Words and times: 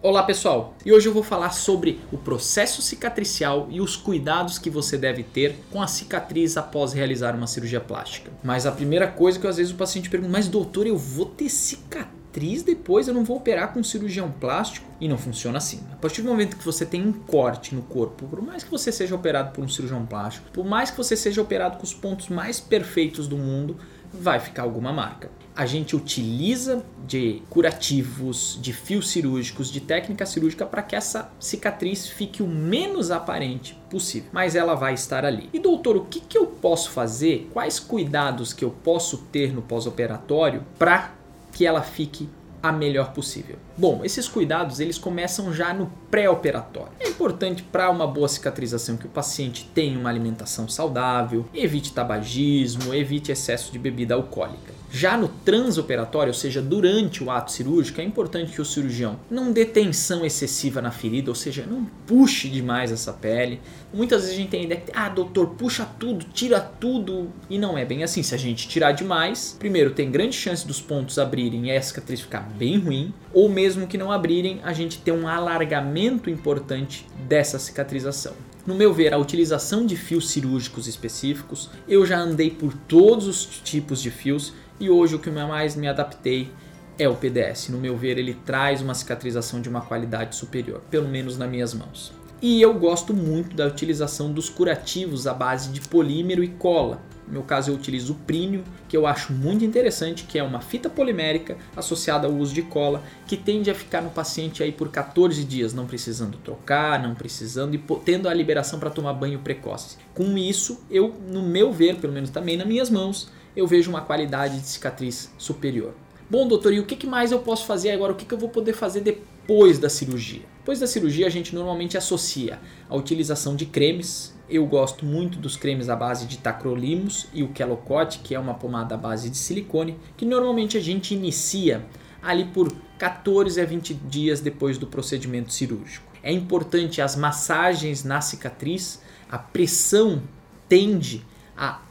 Olá 0.00 0.22
pessoal, 0.22 0.76
e 0.86 0.92
hoje 0.92 1.08
eu 1.08 1.12
vou 1.12 1.24
falar 1.24 1.50
sobre 1.50 2.00
o 2.12 2.16
processo 2.16 2.80
cicatricial 2.80 3.66
e 3.68 3.80
os 3.80 3.96
cuidados 3.96 4.56
que 4.56 4.70
você 4.70 4.96
deve 4.96 5.24
ter 5.24 5.56
com 5.72 5.82
a 5.82 5.88
cicatriz 5.88 6.56
após 6.56 6.92
realizar 6.92 7.34
uma 7.34 7.48
cirurgia 7.48 7.80
plástica. 7.80 8.30
Mas 8.40 8.64
a 8.64 8.70
primeira 8.70 9.08
coisa 9.08 9.40
que 9.40 9.46
às 9.48 9.56
vezes 9.56 9.72
o 9.72 9.76
paciente 9.76 10.08
pergunta, 10.08 10.30
mas 10.30 10.46
doutor, 10.46 10.86
eu 10.86 10.96
vou 10.96 11.26
ter 11.26 11.48
cicatriz 11.48 12.62
depois, 12.62 13.08
eu 13.08 13.14
não 13.14 13.24
vou 13.24 13.38
operar 13.38 13.72
com 13.72 13.80
um 13.80 13.84
cirurgião 13.84 14.30
plástico? 14.30 14.86
E 15.00 15.08
não 15.08 15.18
funciona 15.18 15.58
assim. 15.58 15.80
A 15.92 15.96
partir 15.96 16.22
do 16.22 16.28
momento 16.28 16.56
que 16.56 16.64
você 16.64 16.86
tem 16.86 17.04
um 17.04 17.12
corte 17.12 17.74
no 17.74 17.82
corpo, 17.82 18.24
por 18.28 18.40
mais 18.40 18.62
que 18.62 18.70
você 18.70 18.92
seja 18.92 19.16
operado 19.16 19.50
por 19.50 19.64
um 19.64 19.68
cirurgião 19.68 20.06
plástico, 20.06 20.48
por 20.52 20.64
mais 20.64 20.92
que 20.92 20.96
você 20.96 21.16
seja 21.16 21.42
operado 21.42 21.76
com 21.76 21.82
os 21.82 21.92
pontos 21.92 22.28
mais 22.28 22.60
perfeitos 22.60 23.26
do 23.26 23.36
mundo, 23.36 23.76
vai 24.12 24.40
ficar 24.40 24.62
alguma 24.62 24.92
marca. 24.92 25.30
A 25.54 25.66
gente 25.66 25.96
utiliza 25.96 26.84
de 27.04 27.42
curativos, 27.50 28.58
de 28.62 28.72
fios 28.72 29.10
cirúrgicos, 29.10 29.72
de 29.72 29.80
técnica 29.80 30.24
cirúrgica 30.24 30.64
para 30.64 30.82
que 30.82 30.94
essa 30.94 31.32
cicatriz 31.40 32.08
fique 32.08 32.42
o 32.42 32.46
menos 32.46 33.10
aparente 33.10 33.76
possível, 33.90 34.30
mas 34.32 34.54
ela 34.54 34.74
vai 34.74 34.94
estar 34.94 35.24
ali. 35.24 35.48
E 35.52 35.58
doutor, 35.58 35.96
o 35.96 36.04
que, 36.04 36.20
que 36.20 36.38
eu 36.38 36.46
posso 36.46 36.90
fazer? 36.90 37.50
Quais 37.52 37.80
cuidados 37.80 38.52
que 38.52 38.64
eu 38.64 38.70
posso 38.70 39.18
ter 39.32 39.52
no 39.52 39.62
pós-operatório 39.62 40.64
para 40.78 41.12
que 41.52 41.66
ela 41.66 41.82
fique 41.82 42.28
a 42.68 42.72
melhor 42.72 43.12
possível. 43.12 43.56
Bom, 43.76 44.04
esses 44.04 44.28
cuidados 44.28 44.80
eles 44.80 44.98
começam 44.98 45.52
já 45.52 45.72
no 45.72 45.90
pré-operatório. 46.10 46.92
É 47.00 47.08
importante 47.08 47.62
para 47.62 47.90
uma 47.90 48.06
boa 48.06 48.28
cicatrização 48.28 48.96
que 48.96 49.06
o 49.06 49.10
paciente 49.10 49.68
tenha 49.74 49.98
uma 49.98 50.08
alimentação 50.08 50.68
saudável, 50.68 51.46
evite 51.54 51.92
tabagismo, 51.92 52.94
evite 52.94 53.32
excesso 53.32 53.72
de 53.72 53.78
bebida 53.78 54.14
alcoólica. 54.14 54.77
Já 54.90 55.18
no 55.18 55.28
transoperatório, 55.28 56.30
ou 56.30 56.34
seja, 56.34 56.62
durante 56.62 57.22
o 57.22 57.30
ato 57.30 57.52
cirúrgico, 57.52 58.00
é 58.00 58.04
importante 58.04 58.52
que 58.52 58.60
o 58.60 58.64
cirurgião 58.64 59.18
não 59.30 59.52
dê 59.52 59.66
tensão 59.66 60.24
excessiva 60.24 60.80
na 60.80 60.90
ferida, 60.90 61.30
ou 61.30 61.34
seja, 61.34 61.66
não 61.68 61.84
puxe 62.06 62.48
demais 62.48 62.90
essa 62.90 63.12
pele. 63.12 63.60
Muitas 63.92 64.22
vezes 64.22 64.34
a 64.34 64.38
gente 64.38 64.48
tem 64.48 64.60
a 64.60 64.64
ideia 64.64 64.80
que, 64.80 64.92
ah, 64.94 65.08
doutor, 65.10 65.48
puxa 65.50 65.86
tudo, 65.98 66.24
tira 66.32 66.58
tudo, 66.58 67.30
e 67.50 67.58
não 67.58 67.76
é 67.76 67.84
bem 67.84 68.02
assim. 68.02 68.22
Se 68.22 68.34
a 68.34 68.38
gente 68.38 68.66
tirar 68.66 68.92
demais, 68.92 69.54
primeiro 69.58 69.90
tem 69.90 70.10
grande 70.10 70.36
chance 70.36 70.66
dos 70.66 70.80
pontos 70.80 71.18
abrirem 71.18 71.66
e 71.66 71.76
a 71.76 71.82
cicatriz 71.82 72.20
ficar 72.22 72.40
bem 72.40 72.78
ruim, 72.78 73.12
ou 73.32 73.48
mesmo 73.48 73.86
que 73.86 73.98
não 73.98 74.10
abrirem, 74.10 74.60
a 74.64 74.72
gente 74.72 74.98
ter 74.98 75.12
um 75.12 75.28
alargamento 75.28 76.30
importante 76.30 77.06
dessa 77.28 77.58
cicatrização. 77.58 78.32
No 78.66 78.74
meu 78.74 78.92
ver, 78.92 79.14
a 79.14 79.18
utilização 79.18 79.86
de 79.86 79.96
fios 79.96 80.28
cirúrgicos 80.28 80.86
específicos, 80.86 81.70
eu 81.88 82.04
já 82.04 82.18
andei 82.18 82.50
por 82.50 82.74
todos 82.74 83.26
os 83.26 83.46
tipos 83.46 84.02
de 84.02 84.10
fios 84.10 84.52
e 84.80 84.88
hoje 84.88 85.14
o 85.14 85.18
que 85.18 85.30
mais 85.30 85.74
me 85.76 85.88
adaptei 85.88 86.50
é 86.98 87.08
o 87.08 87.14
PDS. 87.14 87.68
No 87.68 87.78
meu 87.78 87.96
ver, 87.96 88.18
ele 88.18 88.34
traz 88.34 88.80
uma 88.82 88.94
cicatrização 88.94 89.60
de 89.60 89.68
uma 89.68 89.80
qualidade 89.80 90.36
superior, 90.36 90.80
pelo 90.90 91.08
menos 91.08 91.38
nas 91.38 91.48
minhas 91.48 91.72
mãos. 91.72 92.12
E 92.40 92.62
eu 92.62 92.72
gosto 92.74 93.12
muito 93.12 93.56
da 93.56 93.66
utilização 93.66 94.32
dos 94.32 94.48
curativos 94.48 95.26
à 95.26 95.34
base 95.34 95.70
de 95.70 95.80
polímero 95.80 96.44
e 96.44 96.48
cola. 96.48 97.02
No 97.26 97.34
meu 97.34 97.42
caso, 97.42 97.70
eu 97.70 97.74
utilizo 97.74 98.12
o 98.12 98.16
prínio, 98.16 98.64
que 98.88 98.96
eu 98.96 99.06
acho 99.06 99.32
muito 99.32 99.64
interessante, 99.64 100.24
que 100.24 100.38
é 100.38 100.42
uma 100.42 100.60
fita 100.60 100.88
polimérica 100.88 101.56
associada 101.76 102.26
ao 102.26 102.32
uso 102.32 102.54
de 102.54 102.62
cola, 102.62 103.02
que 103.26 103.36
tende 103.36 103.70
a 103.70 103.74
ficar 103.74 104.00
no 104.00 104.10
paciente 104.10 104.62
aí 104.62 104.72
por 104.72 104.88
14 104.88 105.44
dias, 105.44 105.74
não 105.74 105.86
precisando 105.86 106.38
trocar, 106.38 107.02
não 107.02 107.14
precisando 107.14 107.74
e 107.74 107.84
tendo 108.04 108.28
a 108.28 108.34
liberação 108.34 108.78
para 108.78 108.88
tomar 108.88 109.12
banho 109.12 109.40
precoce. 109.40 109.98
Com 110.14 110.38
isso, 110.38 110.80
eu, 110.88 111.14
no 111.28 111.42
meu 111.42 111.72
ver, 111.72 111.96
pelo 111.96 112.12
menos 112.12 112.30
também 112.30 112.56
nas 112.56 112.66
minhas 112.66 112.88
mãos, 112.88 113.28
eu 113.58 113.66
vejo 113.66 113.90
uma 113.90 114.00
qualidade 114.00 114.60
de 114.60 114.68
cicatriz 114.68 115.32
superior. 115.36 115.92
Bom, 116.30 116.46
doutor, 116.46 116.72
e 116.72 116.78
o 116.78 116.86
que 116.86 117.04
mais 117.08 117.32
eu 117.32 117.40
posso 117.40 117.66
fazer 117.66 117.90
agora? 117.90 118.12
O 118.12 118.14
que 118.14 118.32
eu 118.32 118.38
vou 118.38 118.48
poder 118.48 118.72
fazer 118.72 119.00
depois 119.00 119.80
da 119.80 119.88
cirurgia? 119.88 120.42
Depois 120.58 120.78
da 120.78 120.86
cirurgia, 120.86 121.26
a 121.26 121.30
gente 121.30 121.52
normalmente 121.52 121.98
associa 121.98 122.60
a 122.88 122.94
utilização 122.94 123.56
de 123.56 123.66
cremes. 123.66 124.32
Eu 124.48 124.64
gosto 124.64 125.04
muito 125.04 125.40
dos 125.40 125.56
cremes 125.56 125.88
à 125.88 125.96
base 125.96 126.26
de 126.26 126.38
tacrolimus 126.38 127.26
e 127.34 127.42
o 127.42 127.48
Kelocote, 127.48 128.20
que 128.20 128.32
é 128.32 128.38
uma 128.38 128.54
pomada 128.54 128.94
à 128.94 128.98
base 128.98 129.28
de 129.28 129.36
silicone, 129.36 129.98
que 130.16 130.24
normalmente 130.24 130.76
a 130.76 130.80
gente 130.80 131.12
inicia 131.12 131.84
ali 132.22 132.44
por 132.44 132.72
14 132.96 133.60
a 133.60 133.64
20 133.64 133.92
dias 133.92 134.40
depois 134.40 134.78
do 134.78 134.86
procedimento 134.86 135.52
cirúrgico. 135.52 136.06
É 136.22 136.30
importante 136.30 137.02
as 137.02 137.16
massagens 137.16 138.04
na 138.04 138.20
cicatriz, 138.20 139.02
a 139.28 139.36
pressão 139.36 140.22
tende 140.68 141.24
a 141.24 141.37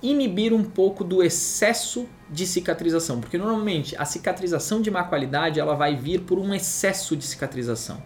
inibir 0.02 0.54
um 0.54 0.64
pouco 0.64 1.04
do 1.04 1.22
excesso 1.22 2.08
de 2.30 2.46
cicatrização, 2.46 3.20
porque 3.20 3.38
normalmente 3.38 3.96
a 3.98 4.06
cicatrização 4.06 4.82
de 4.82 4.92
má 4.92 5.04
qualidade 5.04 5.60
ela 5.60 5.76
vai 5.76 5.96
vir 5.96 6.22
por 6.22 6.40
um 6.40 6.54
excesso 6.54 7.16
de 7.16 7.26
cicatrização. 7.26 8.02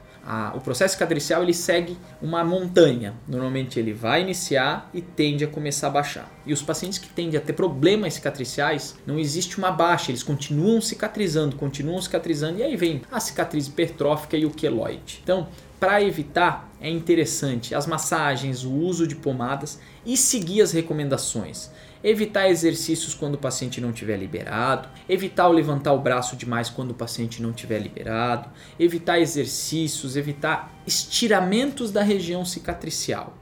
o 0.55 0.59
processo 0.59 0.93
cicatricial 0.93 1.41
ele 1.41 1.53
segue 1.53 1.97
uma 2.21 2.43
montanha. 2.43 3.15
Normalmente 3.27 3.79
ele 3.79 3.93
vai 3.93 4.21
iniciar 4.21 4.89
e 4.93 5.01
tende 5.01 5.43
a 5.43 5.47
começar 5.47 5.87
a 5.87 5.89
baixar. 5.91 6.31
E 6.45 6.53
os 6.53 6.61
pacientes 6.61 6.99
que 6.99 7.09
tendem 7.09 7.39
a 7.39 7.41
ter 7.41 7.53
problemas 7.53 8.13
cicatriciais, 8.15 8.95
não 9.05 9.17
existe 9.17 9.57
uma 9.57 9.71
baixa, 9.71 10.11
eles 10.11 10.23
continuam 10.23 10.79
cicatrizando, 10.81 11.55
continuam 11.55 12.01
cicatrizando 12.01 12.59
e 12.59 12.63
aí 12.63 12.75
vem 12.75 13.01
a 13.11 13.19
cicatriz 13.19 13.67
hipertrófica 13.67 14.37
e 14.37 14.45
o 14.45 14.51
queloide. 14.51 15.19
Então, 15.23 15.47
para 15.81 15.99
evitar, 15.99 16.71
é 16.79 16.87
interessante 16.87 17.73
as 17.73 17.87
massagens, 17.87 18.63
o 18.63 18.71
uso 18.71 19.07
de 19.07 19.15
pomadas 19.15 19.79
e 20.05 20.15
seguir 20.15 20.61
as 20.61 20.71
recomendações. 20.71 21.71
Evitar 22.03 22.47
exercícios 22.49 23.15
quando 23.15 23.33
o 23.33 23.39
paciente 23.39 23.81
não 23.81 23.89
estiver 23.89 24.15
liberado, 24.15 24.87
evitar 25.09 25.47
levantar 25.47 25.93
o 25.93 25.99
braço 25.99 26.35
demais 26.35 26.69
quando 26.69 26.91
o 26.91 26.93
paciente 26.93 27.41
não 27.41 27.49
estiver 27.49 27.79
liberado, 27.79 28.47
evitar 28.79 29.19
exercícios, 29.19 30.15
evitar 30.15 30.71
estiramentos 30.85 31.91
da 31.91 32.03
região 32.03 32.45
cicatricial. 32.45 33.33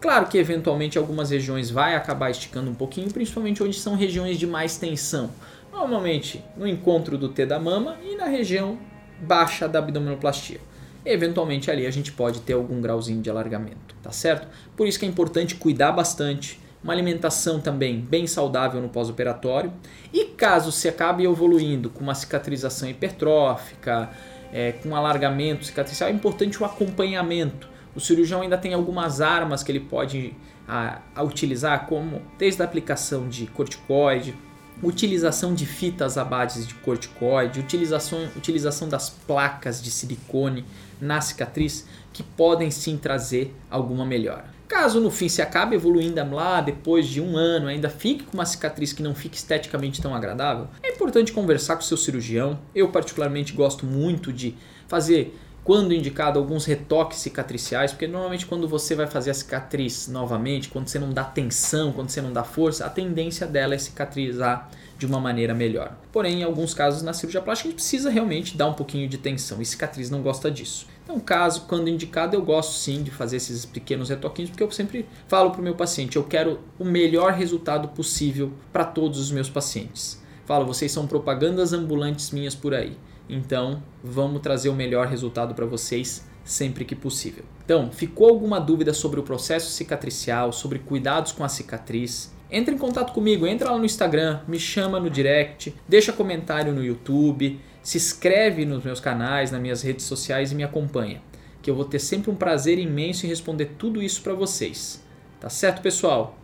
Claro 0.00 0.26
que 0.26 0.38
eventualmente 0.38 0.98
algumas 0.98 1.30
regiões 1.30 1.68
vai 1.68 1.96
acabar 1.96 2.30
esticando 2.30 2.70
um 2.70 2.74
pouquinho, 2.74 3.12
principalmente 3.12 3.60
onde 3.60 3.76
são 3.76 3.96
regiões 3.96 4.38
de 4.38 4.46
mais 4.46 4.76
tensão. 4.76 5.30
Normalmente 5.72 6.44
no 6.56 6.68
encontro 6.68 7.18
do 7.18 7.28
T 7.28 7.44
da 7.44 7.58
mama 7.58 7.98
e 8.08 8.14
na 8.14 8.26
região 8.26 8.78
baixa 9.20 9.68
da 9.68 9.80
abdominoplastia 9.80 10.60
eventualmente 11.04 11.70
ali 11.70 11.86
a 11.86 11.90
gente 11.90 12.12
pode 12.12 12.40
ter 12.40 12.52
algum 12.52 12.80
grauzinho 12.80 13.20
de 13.20 13.30
alargamento, 13.30 13.94
tá 14.02 14.10
certo? 14.12 14.48
Por 14.76 14.86
isso 14.86 14.98
que 14.98 15.04
é 15.04 15.08
importante 15.08 15.54
cuidar 15.54 15.92
bastante, 15.92 16.60
uma 16.82 16.92
alimentação 16.92 17.60
também 17.60 18.00
bem 18.00 18.26
saudável 18.26 18.80
no 18.80 18.88
pós-operatório 18.88 19.72
e 20.12 20.24
caso 20.24 20.72
se 20.72 20.88
acabe 20.88 21.24
evoluindo 21.24 21.88
com 21.88 22.02
uma 22.02 22.14
cicatrização 22.14 22.88
hipertrófica, 22.88 24.10
é, 24.52 24.72
com 24.72 24.94
alargamento 24.94 25.64
cicatricial, 25.64 26.10
é 26.10 26.12
importante 26.12 26.60
o 26.60 26.66
acompanhamento. 26.66 27.68
O 27.94 28.00
cirurgião 28.00 28.42
ainda 28.42 28.58
tem 28.58 28.74
algumas 28.74 29.20
armas 29.20 29.62
que 29.62 29.70
ele 29.70 29.80
pode 29.80 30.34
a, 30.66 31.00
a 31.14 31.22
utilizar, 31.22 31.86
como 31.86 32.22
desde 32.38 32.62
a 32.62 32.64
aplicação 32.64 33.28
de 33.28 33.46
corticoide, 33.46 34.34
utilização 34.82 35.54
de 35.54 35.66
fitas 35.66 36.18
à 36.18 36.24
base 36.24 36.66
de 36.66 36.74
corticoide, 36.74 37.60
utilização, 37.60 38.28
utilização 38.36 38.88
das 38.88 39.10
placas 39.10 39.82
de 39.82 39.90
silicone 39.90 40.64
na 41.00 41.20
cicatriz 41.20 41.86
que 42.12 42.22
podem 42.22 42.70
sim 42.70 42.96
trazer 42.96 43.54
alguma 43.70 44.04
melhora. 44.04 44.44
Caso 44.68 45.00
no 45.00 45.10
fim 45.10 45.28
se 45.28 45.42
acabe 45.42 45.76
evoluindo 45.76 46.34
lá 46.34 46.60
depois 46.60 47.06
de 47.06 47.20
um 47.20 47.36
ano, 47.36 47.68
ainda 47.68 47.90
fique 47.90 48.24
com 48.24 48.34
uma 48.34 48.46
cicatriz 48.46 48.92
que 48.92 49.02
não 49.02 49.14
fique 49.14 49.36
esteticamente 49.36 50.00
tão 50.00 50.14
agradável, 50.14 50.68
é 50.82 50.92
importante 50.92 51.32
conversar 51.32 51.76
com 51.76 51.82
o 51.82 51.84
seu 51.84 51.96
cirurgião. 51.96 52.58
Eu 52.74 52.88
particularmente 52.88 53.52
gosto 53.52 53.84
muito 53.84 54.32
de 54.32 54.54
fazer 54.88 55.38
quando 55.64 55.94
indicado 55.94 56.38
alguns 56.38 56.64
retoques 56.64 57.18
cicatriciais, 57.18 57.92
porque 57.92 58.08
normalmente 58.08 58.46
quando 58.46 58.66
você 58.66 58.94
vai 58.94 59.06
fazer 59.06 59.30
a 59.30 59.34
cicatriz 59.34 60.08
novamente, 60.08 60.68
quando 60.68 60.88
você 60.88 60.98
não 60.98 61.10
dá 61.10 61.22
tensão, 61.22 61.92
quando 61.92 62.10
você 62.10 62.20
não 62.20 62.32
dá 62.32 62.42
força, 62.42 62.84
a 62.84 62.90
tendência 62.90 63.46
dela 63.46 63.74
é 63.74 63.78
cicatrizar 63.78 64.68
de 64.98 65.06
uma 65.06 65.20
maneira 65.20 65.54
melhor. 65.54 65.96
Porém, 66.12 66.40
em 66.40 66.42
alguns 66.44 66.74
casos 66.74 67.02
na 67.02 67.12
cirurgia 67.12 67.40
plástica 67.40 67.68
a 67.68 67.70
gente 67.70 67.80
precisa 67.80 68.10
realmente 68.10 68.56
dar 68.56 68.68
um 68.68 68.74
pouquinho 68.74 69.08
de 69.08 69.18
tensão 69.18 69.60
e 69.60 69.64
cicatriz 69.64 70.10
não 70.10 70.22
gosta 70.22 70.50
disso. 70.50 70.86
Então, 71.04 71.18
caso, 71.18 71.62
quando 71.62 71.88
indicado, 71.88 72.36
eu 72.36 72.42
gosto 72.42 72.72
sim 72.72 73.02
de 73.02 73.10
fazer 73.10 73.36
esses 73.36 73.66
pequenos 73.66 74.08
retoquinhos, 74.08 74.50
porque 74.50 74.62
eu 74.62 74.70
sempre 74.70 75.06
falo 75.26 75.50
para 75.50 75.60
o 75.60 75.64
meu 75.64 75.74
paciente, 75.74 76.16
eu 76.16 76.24
quero 76.24 76.60
o 76.78 76.84
melhor 76.84 77.32
resultado 77.32 77.88
possível 77.88 78.52
para 78.72 78.84
todos 78.84 79.18
os 79.18 79.32
meus 79.32 79.50
pacientes. 79.50 80.21
Falo, 80.44 80.66
vocês 80.66 80.90
são 80.90 81.06
propagandas 81.06 81.72
ambulantes 81.72 82.30
minhas 82.30 82.54
por 82.54 82.74
aí. 82.74 82.96
Então, 83.28 83.82
vamos 84.02 84.42
trazer 84.42 84.68
o 84.68 84.74
melhor 84.74 85.06
resultado 85.06 85.54
para 85.54 85.66
vocês 85.66 86.26
sempre 86.44 86.84
que 86.84 86.94
possível. 86.94 87.44
Então, 87.64 87.90
ficou 87.90 88.28
alguma 88.28 88.58
dúvida 88.58 88.92
sobre 88.92 89.20
o 89.20 89.22
processo 89.22 89.70
cicatricial, 89.70 90.52
sobre 90.52 90.78
cuidados 90.80 91.32
com 91.32 91.44
a 91.44 91.48
cicatriz? 91.48 92.32
Entre 92.50 92.74
em 92.74 92.78
contato 92.78 93.12
comigo, 93.12 93.46
entra 93.46 93.70
lá 93.70 93.78
no 93.78 93.84
Instagram, 93.84 94.40
me 94.46 94.58
chama 94.58 95.00
no 95.00 95.08
direct, 95.08 95.74
deixa 95.88 96.12
comentário 96.12 96.74
no 96.74 96.84
YouTube, 96.84 97.58
se 97.82 97.96
inscreve 97.96 98.66
nos 98.66 98.84
meus 98.84 99.00
canais, 99.00 99.50
nas 99.50 99.60
minhas 99.60 99.82
redes 99.82 100.04
sociais 100.04 100.52
e 100.52 100.54
me 100.54 100.62
acompanha, 100.62 101.22
que 101.62 101.70
eu 101.70 101.74
vou 101.74 101.84
ter 101.84 101.98
sempre 101.98 102.30
um 102.30 102.36
prazer 102.36 102.78
imenso 102.78 103.24
em 103.24 103.28
responder 103.28 103.76
tudo 103.78 104.02
isso 104.02 104.20
para 104.20 104.34
vocês. 104.34 105.02
Tá 105.40 105.48
certo, 105.48 105.80
pessoal? 105.80 106.41